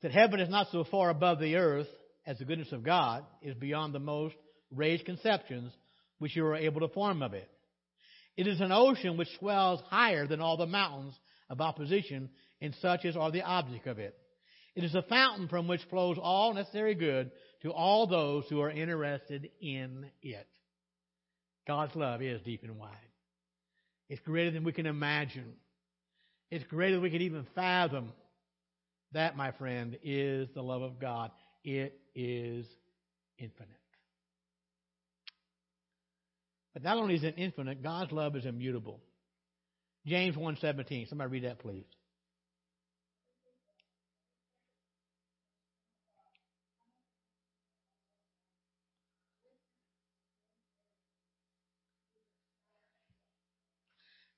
[0.02, 1.88] that heaven is not so far above the earth
[2.26, 4.34] as the goodness of God is beyond the most
[4.70, 5.72] raised conceptions
[6.18, 7.48] which you are able to form of it.
[8.36, 11.14] It is an ocean which swells higher than all the mountains
[11.48, 14.16] of opposition, and such as are the object of it.
[14.74, 17.30] It is a fountain from which flows all necessary good
[17.62, 20.48] to all those who are interested in it.
[21.66, 22.90] God's love is deep and wide.
[24.08, 25.54] It's greater than we can imagine.
[26.54, 28.12] It's greater than we can even fathom.
[29.10, 31.32] That, my friend, is the love of God.
[31.64, 32.64] It is
[33.36, 33.70] infinite.
[36.72, 39.00] But not only is it infinite, God's love is immutable.
[40.06, 41.08] James 1.17.
[41.08, 41.86] Somebody read that, please.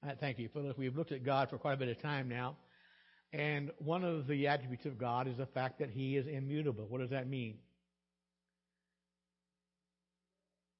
[0.07, 0.77] Uh, thank you, Phyllis.
[0.77, 2.57] We've looked at God for quite a bit of time now.
[3.33, 6.87] And one of the attributes of God is the fact that He is immutable.
[6.88, 7.59] What does that mean?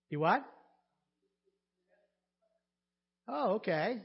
[0.09, 0.45] He what?
[3.27, 4.01] Oh, okay.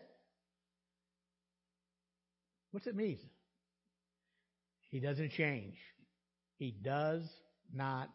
[2.72, 3.20] What's it mean?
[4.90, 5.76] He doesn't change.
[6.58, 7.24] He does
[7.72, 8.10] not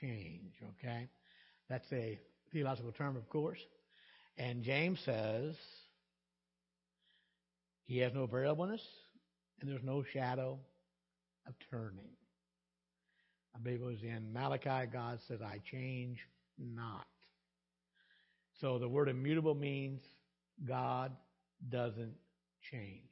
[0.00, 1.08] change, okay?
[1.70, 2.18] That's a
[2.52, 3.58] theological term, of course.
[4.36, 5.54] And James says
[7.88, 8.82] he has no variableness,
[9.60, 10.58] and there's no shadow
[11.46, 12.10] of turning.
[13.56, 16.18] I believe it was in Malachi, God says, I change
[16.58, 17.06] not.
[18.60, 20.02] So the word immutable means
[20.66, 21.12] God
[21.66, 22.12] doesn't
[22.70, 23.08] change.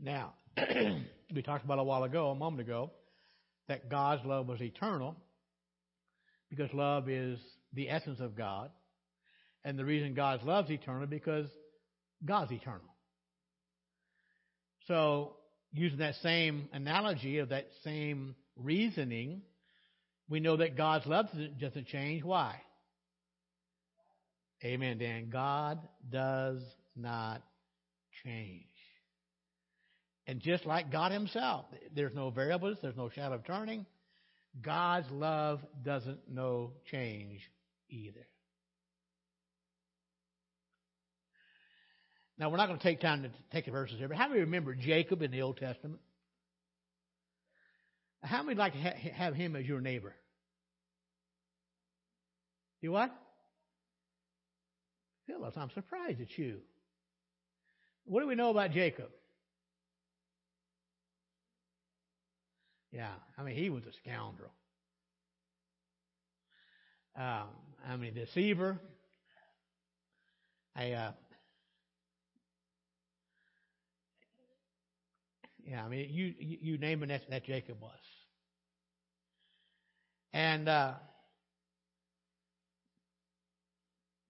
[0.00, 0.32] Now,
[1.34, 2.92] we talked about a while ago, a moment ago,
[3.68, 5.16] that God's love was eternal
[6.48, 7.38] because love is
[7.74, 8.70] the essence of God.
[9.66, 11.46] And the reason God's love is eternal because
[12.24, 12.91] God's eternal.
[14.92, 15.36] So,
[15.72, 19.40] using that same analogy of that same reasoning,
[20.28, 21.28] we know that God's love
[21.58, 22.22] doesn't change.
[22.22, 22.60] Why?
[24.62, 25.30] Amen, Dan.
[25.30, 25.78] God
[26.10, 26.60] does
[26.94, 27.42] not
[28.22, 28.66] change.
[30.26, 31.64] And just like God Himself,
[31.96, 33.86] there's no variables, there's no shadow of turning.
[34.60, 37.40] God's love doesn't know change
[37.88, 38.26] either.
[42.42, 44.40] Now, we're not going to take time to take the verses here, but how many
[44.40, 46.00] remember Jacob in the Old Testament?
[48.20, 50.12] How many like to ha- have him as your neighbor?
[52.80, 53.12] You what?
[55.28, 56.58] Phyllis, I'm surprised at you.
[58.06, 59.10] What do we know about Jacob?
[62.90, 64.50] Yeah, I mean, he was a scoundrel.
[67.16, 67.50] Um,
[67.88, 68.80] I mean, deceiver,
[70.74, 71.12] I, uh,
[75.66, 77.92] yeah, I mean, you, you, name it, that, that Jacob was.
[80.32, 80.94] And, uh,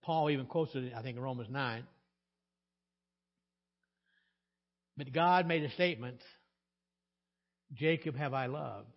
[0.02, 1.84] Paul even quotes it, I think, in Romans 9.
[4.96, 6.20] But God made a statement
[7.74, 8.92] Jacob have I loved,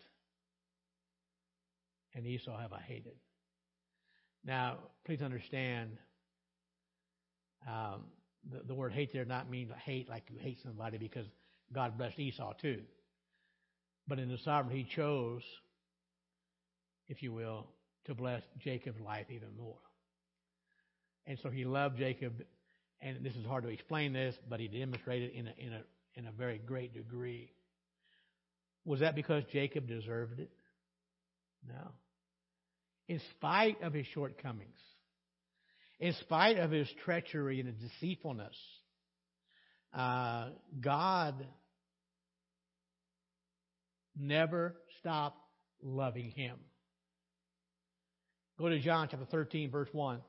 [2.14, 3.14] and Esau have I hated.
[4.44, 5.92] Now, please understand,
[7.68, 8.06] um,
[8.52, 11.26] the, the word hate there not mean hate like you hate somebody because
[11.74, 12.82] God blessed Esau too.
[14.08, 15.42] But in the sovereignty, He chose,
[17.08, 17.68] if you will,
[18.06, 19.80] to bless Jacob's life even more.
[21.26, 22.34] And so He loved Jacob,
[23.02, 25.82] and this is hard to explain this, but He demonstrated in a, in a,
[26.16, 27.52] in a very great degree.
[28.86, 30.52] Was that because Jacob deserved it?
[31.68, 31.92] No.
[33.08, 34.80] In spite of his shortcomings,
[36.00, 38.56] in spite of his treachery and his deceitfulness,
[39.96, 41.48] uh, God
[44.18, 45.40] never stopped
[45.82, 46.58] loving him.
[48.60, 50.20] Go to John chapter 13, verse 1.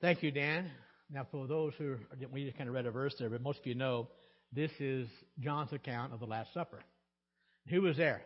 [0.00, 0.68] Thank you, Dan.
[1.12, 1.96] Now, for those who
[2.32, 4.08] we just kind of read a verse there, but most of you know
[4.50, 5.06] this is
[5.38, 6.82] John's account of the Last Supper.
[7.68, 8.22] Who was there?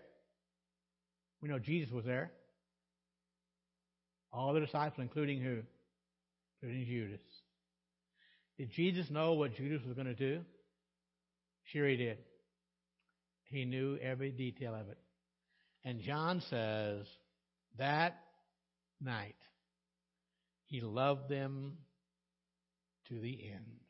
[1.42, 2.30] We know Jesus was there.
[4.32, 5.62] All the disciples, including who?
[6.62, 7.20] Including Judas.
[8.56, 10.42] Did Jesus know what Judas was going to do?
[11.72, 12.18] Sure, he did.
[13.44, 14.98] He knew every detail of it.
[15.84, 17.06] And John says
[17.78, 18.18] that
[19.00, 19.36] night
[20.66, 21.78] he loved them
[23.08, 23.80] to the end.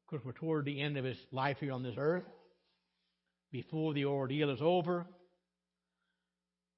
[0.00, 2.24] Of course, we're toward the end of his life here on this earth.
[3.50, 5.06] Before the ordeal is over,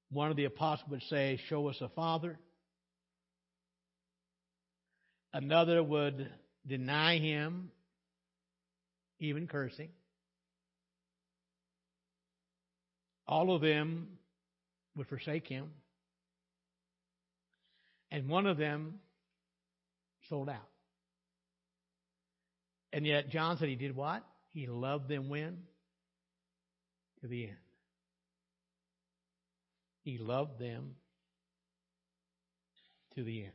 [0.09, 2.37] one of the apostles would say, Show us a Father.
[5.33, 6.29] Another would
[6.65, 7.71] deny him,
[9.19, 9.89] even cursing.
[13.27, 14.07] All of them
[14.95, 15.71] would forsake him.
[18.11, 18.99] And one of them
[20.29, 20.69] sold out.
[22.93, 24.23] And yet John said he did what?
[24.53, 25.57] He loved them when?
[27.21, 27.57] To the end.
[30.03, 30.95] He loved them
[33.15, 33.53] to the end.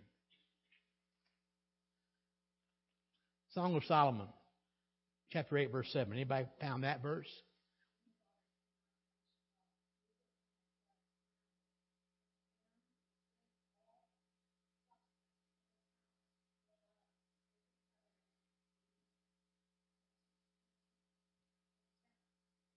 [3.54, 4.28] Song of Solomon,
[5.32, 6.12] chapter 8, verse 7.
[6.12, 7.28] Anybody found that verse?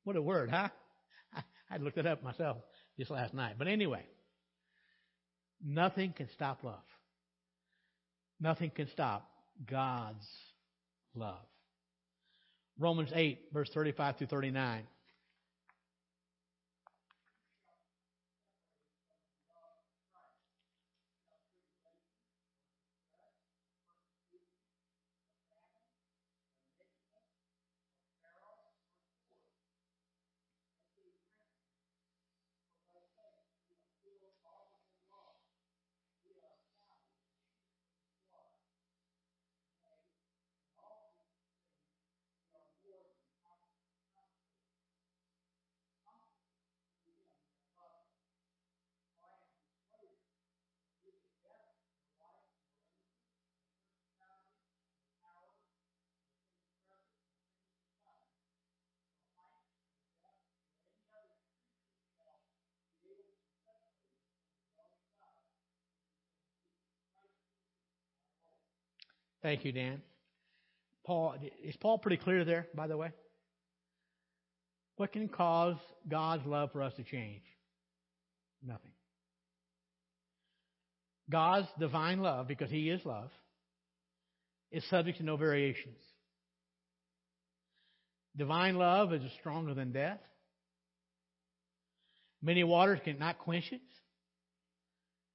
[0.03, 0.69] What a word, huh?
[1.33, 2.57] I I looked it up myself
[2.97, 3.55] just last night.
[3.57, 4.05] But anyway,
[5.63, 6.83] nothing can stop love.
[8.39, 9.29] Nothing can stop
[9.65, 10.27] God's
[11.15, 11.45] love.
[12.77, 14.83] Romans 8, verse 35 through 39.
[69.43, 70.01] Thank you, Dan.
[71.05, 73.11] Paul, is Paul pretty clear there, by the way?
[74.95, 75.75] What can cause
[76.07, 77.43] God's love for us to change?
[78.65, 78.91] Nothing.
[81.29, 83.29] God's divine love, because He is love,
[84.71, 85.99] is subject to no variations.
[88.37, 90.19] Divine love is stronger than death.
[92.41, 93.81] Many waters cannot quench it,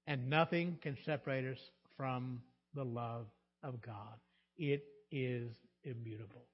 [0.07, 1.59] and nothing can separate us
[1.97, 2.41] from
[2.75, 3.27] the love
[3.63, 4.19] of God.
[4.57, 5.51] It is
[5.85, 6.45] immutable.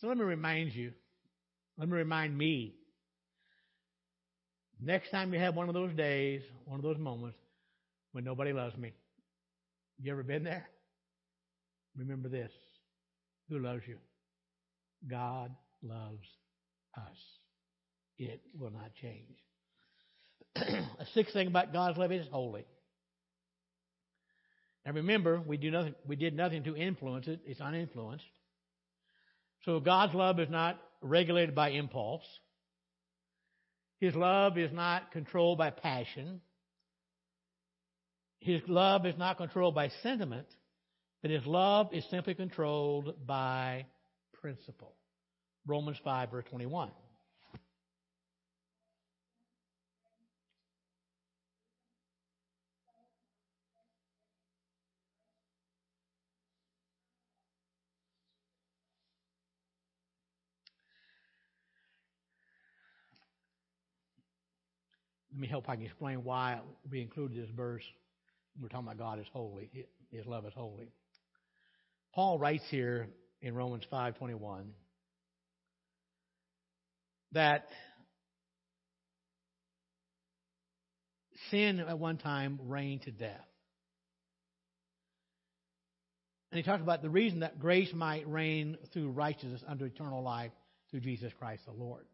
[0.00, 0.92] So let me remind you,
[1.78, 2.74] let me remind me,
[4.80, 7.38] next time you have one of those days, one of those moments,
[8.12, 8.92] when nobody loves me.
[10.00, 10.66] You ever been there?
[11.96, 12.50] Remember this.
[13.48, 13.96] Who loves you?
[15.08, 16.26] God loves
[16.96, 17.16] us.
[18.18, 19.36] It will not change.
[20.56, 22.64] a sixth thing about God's love is holy.
[24.84, 27.40] Now remember, we do nothing we did nothing to influence it.
[27.46, 28.24] It's uninfluenced.
[29.64, 32.24] So God's love is not regulated by impulse.
[33.98, 36.40] His love is not controlled by passion.
[38.40, 40.46] His love is not controlled by sentiment,
[41.22, 43.86] but his love is simply controlled by
[44.42, 44.94] principle.
[45.66, 46.90] Romans 5, verse 21.
[65.34, 67.82] Let me help I can explain why we included this verse.
[68.60, 69.68] We're talking about God is holy.
[70.12, 70.92] His love is holy.
[72.14, 73.08] Paul writes here
[73.42, 74.72] in Romans 5:21
[77.32, 77.68] that
[81.50, 83.48] sin at one time reigned to death.
[86.52, 90.52] And he talks about the reason that grace might reign through righteousness unto eternal life
[90.92, 92.06] through Jesus Christ the Lord.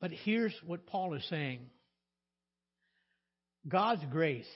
[0.00, 1.60] But here's what Paul is saying
[3.68, 4.46] God's grace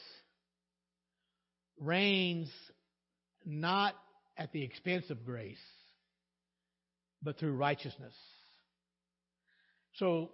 [1.78, 2.51] reigns
[3.45, 3.95] not
[4.38, 5.59] at the expense of grace,
[7.22, 8.14] but through righteousness.
[9.97, 10.30] So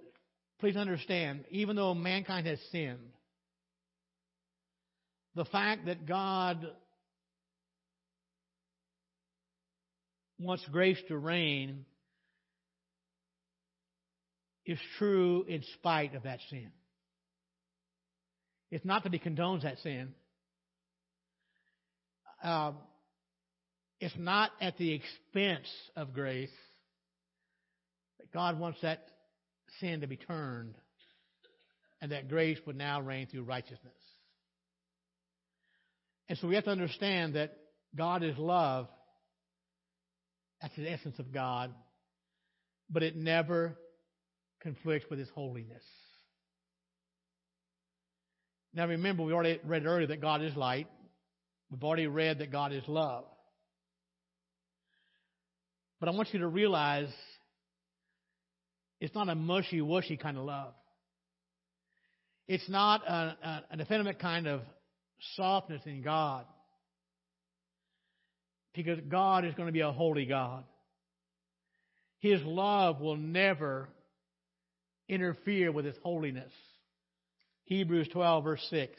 [0.60, 2.98] please understand, even though mankind has sinned,
[5.34, 6.66] the fact that God
[10.38, 11.84] wants grace to reign
[14.70, 16.70] is true in spite of that sin.
[18.70, 20.14] It's not that he condones that sin.
[22.42, 22.76] Um,
[23.98, 26.52] it's not at the expense of grace.
[28.18, 29.04] But God wants that
[29.80, 30.76] sin to be turned
[32.00, 33.92] and that grace would now reign through righteousness.
[36.28, 37.56] And so we have to understand that
[37.96, 38.86] God is love.
[40.62, 41.74] That's the essence of God.
[42.88, 43.76] But it never
[44.62, 45.82] conflicts with his holiness.
[48.72, 50.86] Now remember, we already read earlier that God is light.
[51.70, 53.24] We've already read that God is love.
[55.98, 57.08] But I want you to realize
[59.00, 60.72] it's not a mushy wushy kind of love.
[62.48, 64.62] It's not a, a, an effeminate kind of
[65.36, 66.44] softness in God.
[68.74, 70.64] Because God is going to be a holy God.
[72.20, 73.88] His love will never
[75.10, 76.52] interfere with His holiness.
[77.64, 78.92] Hebrews 12, verse 6.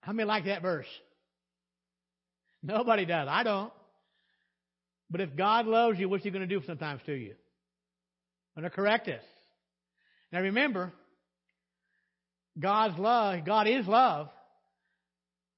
[0.00, 0.86] How many like that verse?
[2.62, 3.28] Nobody does.
[3.30, 3.72] I don't.
[5.10, 7.34] But if God loves you, what's He going to do sometimes to you?
[8.54, 9.22] Going to correct us.
[10.32, 10.92] Now remember,
[12.58, 14.28] God's love, God is love,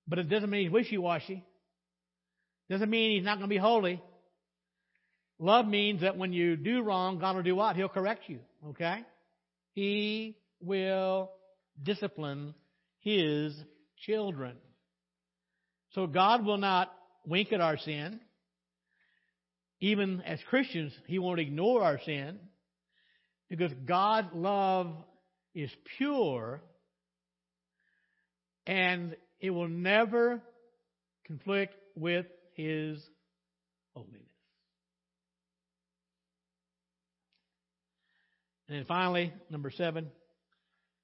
[0.06, 1.44] but it doesn't mean He's wishy-washy.
[2.68, 4.02] Doesn't mean He's not going to be holy.
[5.38, 7.76] Love means that when you do wrong, God will do what?
[7.76, 8.40] He'll correct you.
[8.68, 9.04] Okay?
[9.72, 11.30] He will
[11.82, 12.54] discipline
[13.00, 13.54] His
[14.04, 14.56] children.
[15.92, 16.92] So God will not
[17.26, 18.20] wink at our sin.
[19.80, 22.38] Even as Christians, He won't ignore our sin
[23.48, 24.92] because God's love
[25.54, 26.62] is pure
[28.66, 30.40] and it will never
[31.26, 33.02] conflict with His
[33.94, 34.22] holiness.
[38.68, 40.10] And then finally, number seven,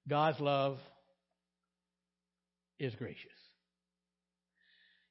[0.09, 0.79] God's love
[2.79, 3.31] is gracious.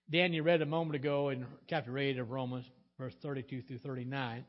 [0.10, 2.66] Dan, you read a moment ago in chapter 8 of Romans,
[3.00, 4.46] verse 32 through 39.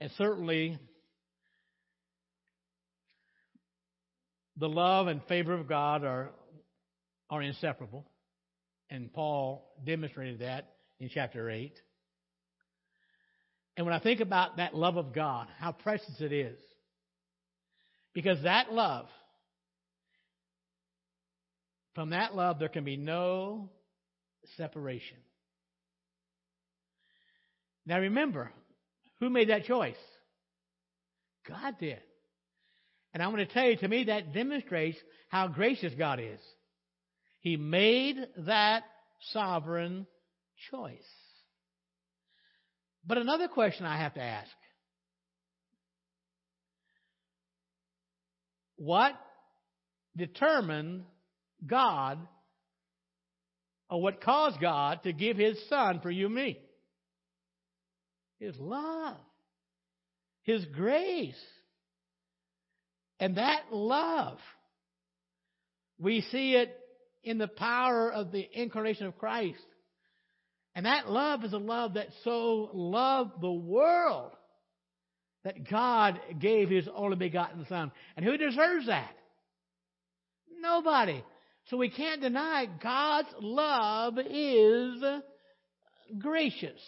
[0.00, 0.78] And certainly,
[4.56, 6.30] the love and favor of God are,
[7.30, 8.06] are inseparable.
[8.90, 11.72] And Paul demonstrated that in chapter 8.
[13.76, 16.58] And when I think about that love of God, how precious it is.
[18.12, 19.06] Because that love
[21.94, 23.70] from that love, there can be no
[24.56, 25.16] separation.
[27.86, 28.50] Now remember,
[29.20, 29.96] who made that choice?
[31.48, 32.00] God did.
[33.12, 36.40] And I'm going to tell you, to me, that demonstrates how gracious God is.
[37.40, 38.84] He made that
[39.32, 40.06] sovereign
[40.70, 40.98] choice.
[43.06, 44.50] But another question I have to ask
[48.76, 49.14] what
[50.16, 51.04] determined
[51.66, 52.18] God,
[53.90, 56.58] or what caused God to give His Son for you and me?
[58.38, 59.18] His love,
[60.42, 61.34] His grace.
[63.18, 64.38] And that love,
[65.98, 66.74] we see it
[67.22, 69.64] in the power of the incarnation of Christ.
[70.74, 74.32] And that love is a love that so loved the world
[75.44, 77.90] that God gave His only begotten Son.
[78.16, 79.14] And who deserves that?
[80.60, 81.24] Nobody.
[81.68, 85.02] So we can't deny God's love is
[86.18, 86.80] gracious.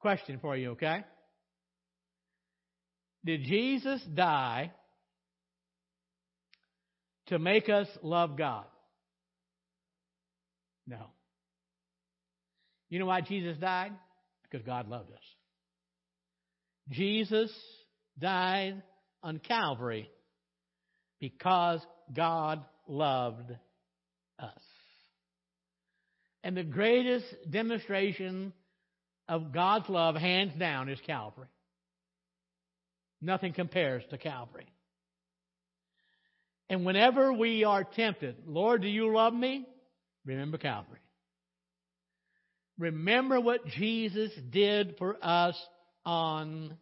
[0.00, 1.04] Question for you, okay?
[3.24, 4.72] Did Jesus die
[7.26, 8.64] to make us love God?
[10.86, 11.06] No.
[12.88, 13.92] You know why Jesus died?
[14.42, 15.18] Because God loved us.
[16.90, 17.50] Jesus
[18.18, 18.82] died
[19.22, 20.08] on Calvary
[21.20, 21.80] because
[22.14, 23.50] God loved
[24.38, 24.62] us.
[26.44, 28.52] And the greatest demonstration
[29.28, 31.48] of God's love, hands down, is Calvary.
[33.20, 34.68] Nothing compares to Calvary.
[36.68, 39.66] And whenever we are tempted, Lord, do you love me?
[40.24, 40.98] Remember Calvary.
[42.78, 45.56] Remember what Jesus did for us
[46.04, 46.76] on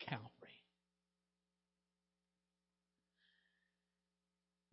[0.00, 0.26] Calvary.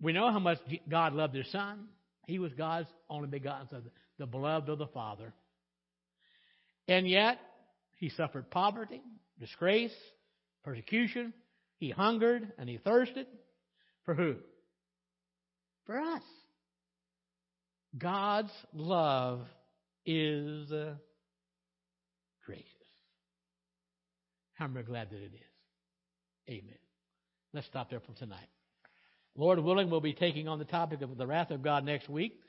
[0.02, 0.58] We know how much
[0.89, 1.86] God loved His Son.
[2.28, 3.84] He was God's only begotten Son,
[4.18, 5.34] the beloved of the Father.
[6.88, 7.39] And yet,
[7.98, 9.02] He suffered poverty,
[9.39, 9.93] disgrace,
[10.64, 11.34] persecution.
[11.78, 13.28] He hungered and He thirsted.
[14.06, 14.36] For who?
[15.86, 16.24] For us.
[17.98, 19.42] God's love
[20.06, 20.96] is uh,
[22.46, 22.66] gracious.
[24.60, 26.50] I'm very glad that it is.
[26.50, 26.78] Amen.
[27.54, 28.48] Let's stop there for tonight.
[29.36, 32.40] Lord willing, we'll be taking on the topic of the wrath of God next week.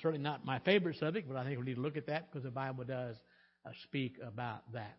[0.00, 2.44] Certainly not my favorite subject, but I think we need to look at that because
[2.44, 3.16] the Bible does
[3.66, 4.96] uh, speak about that.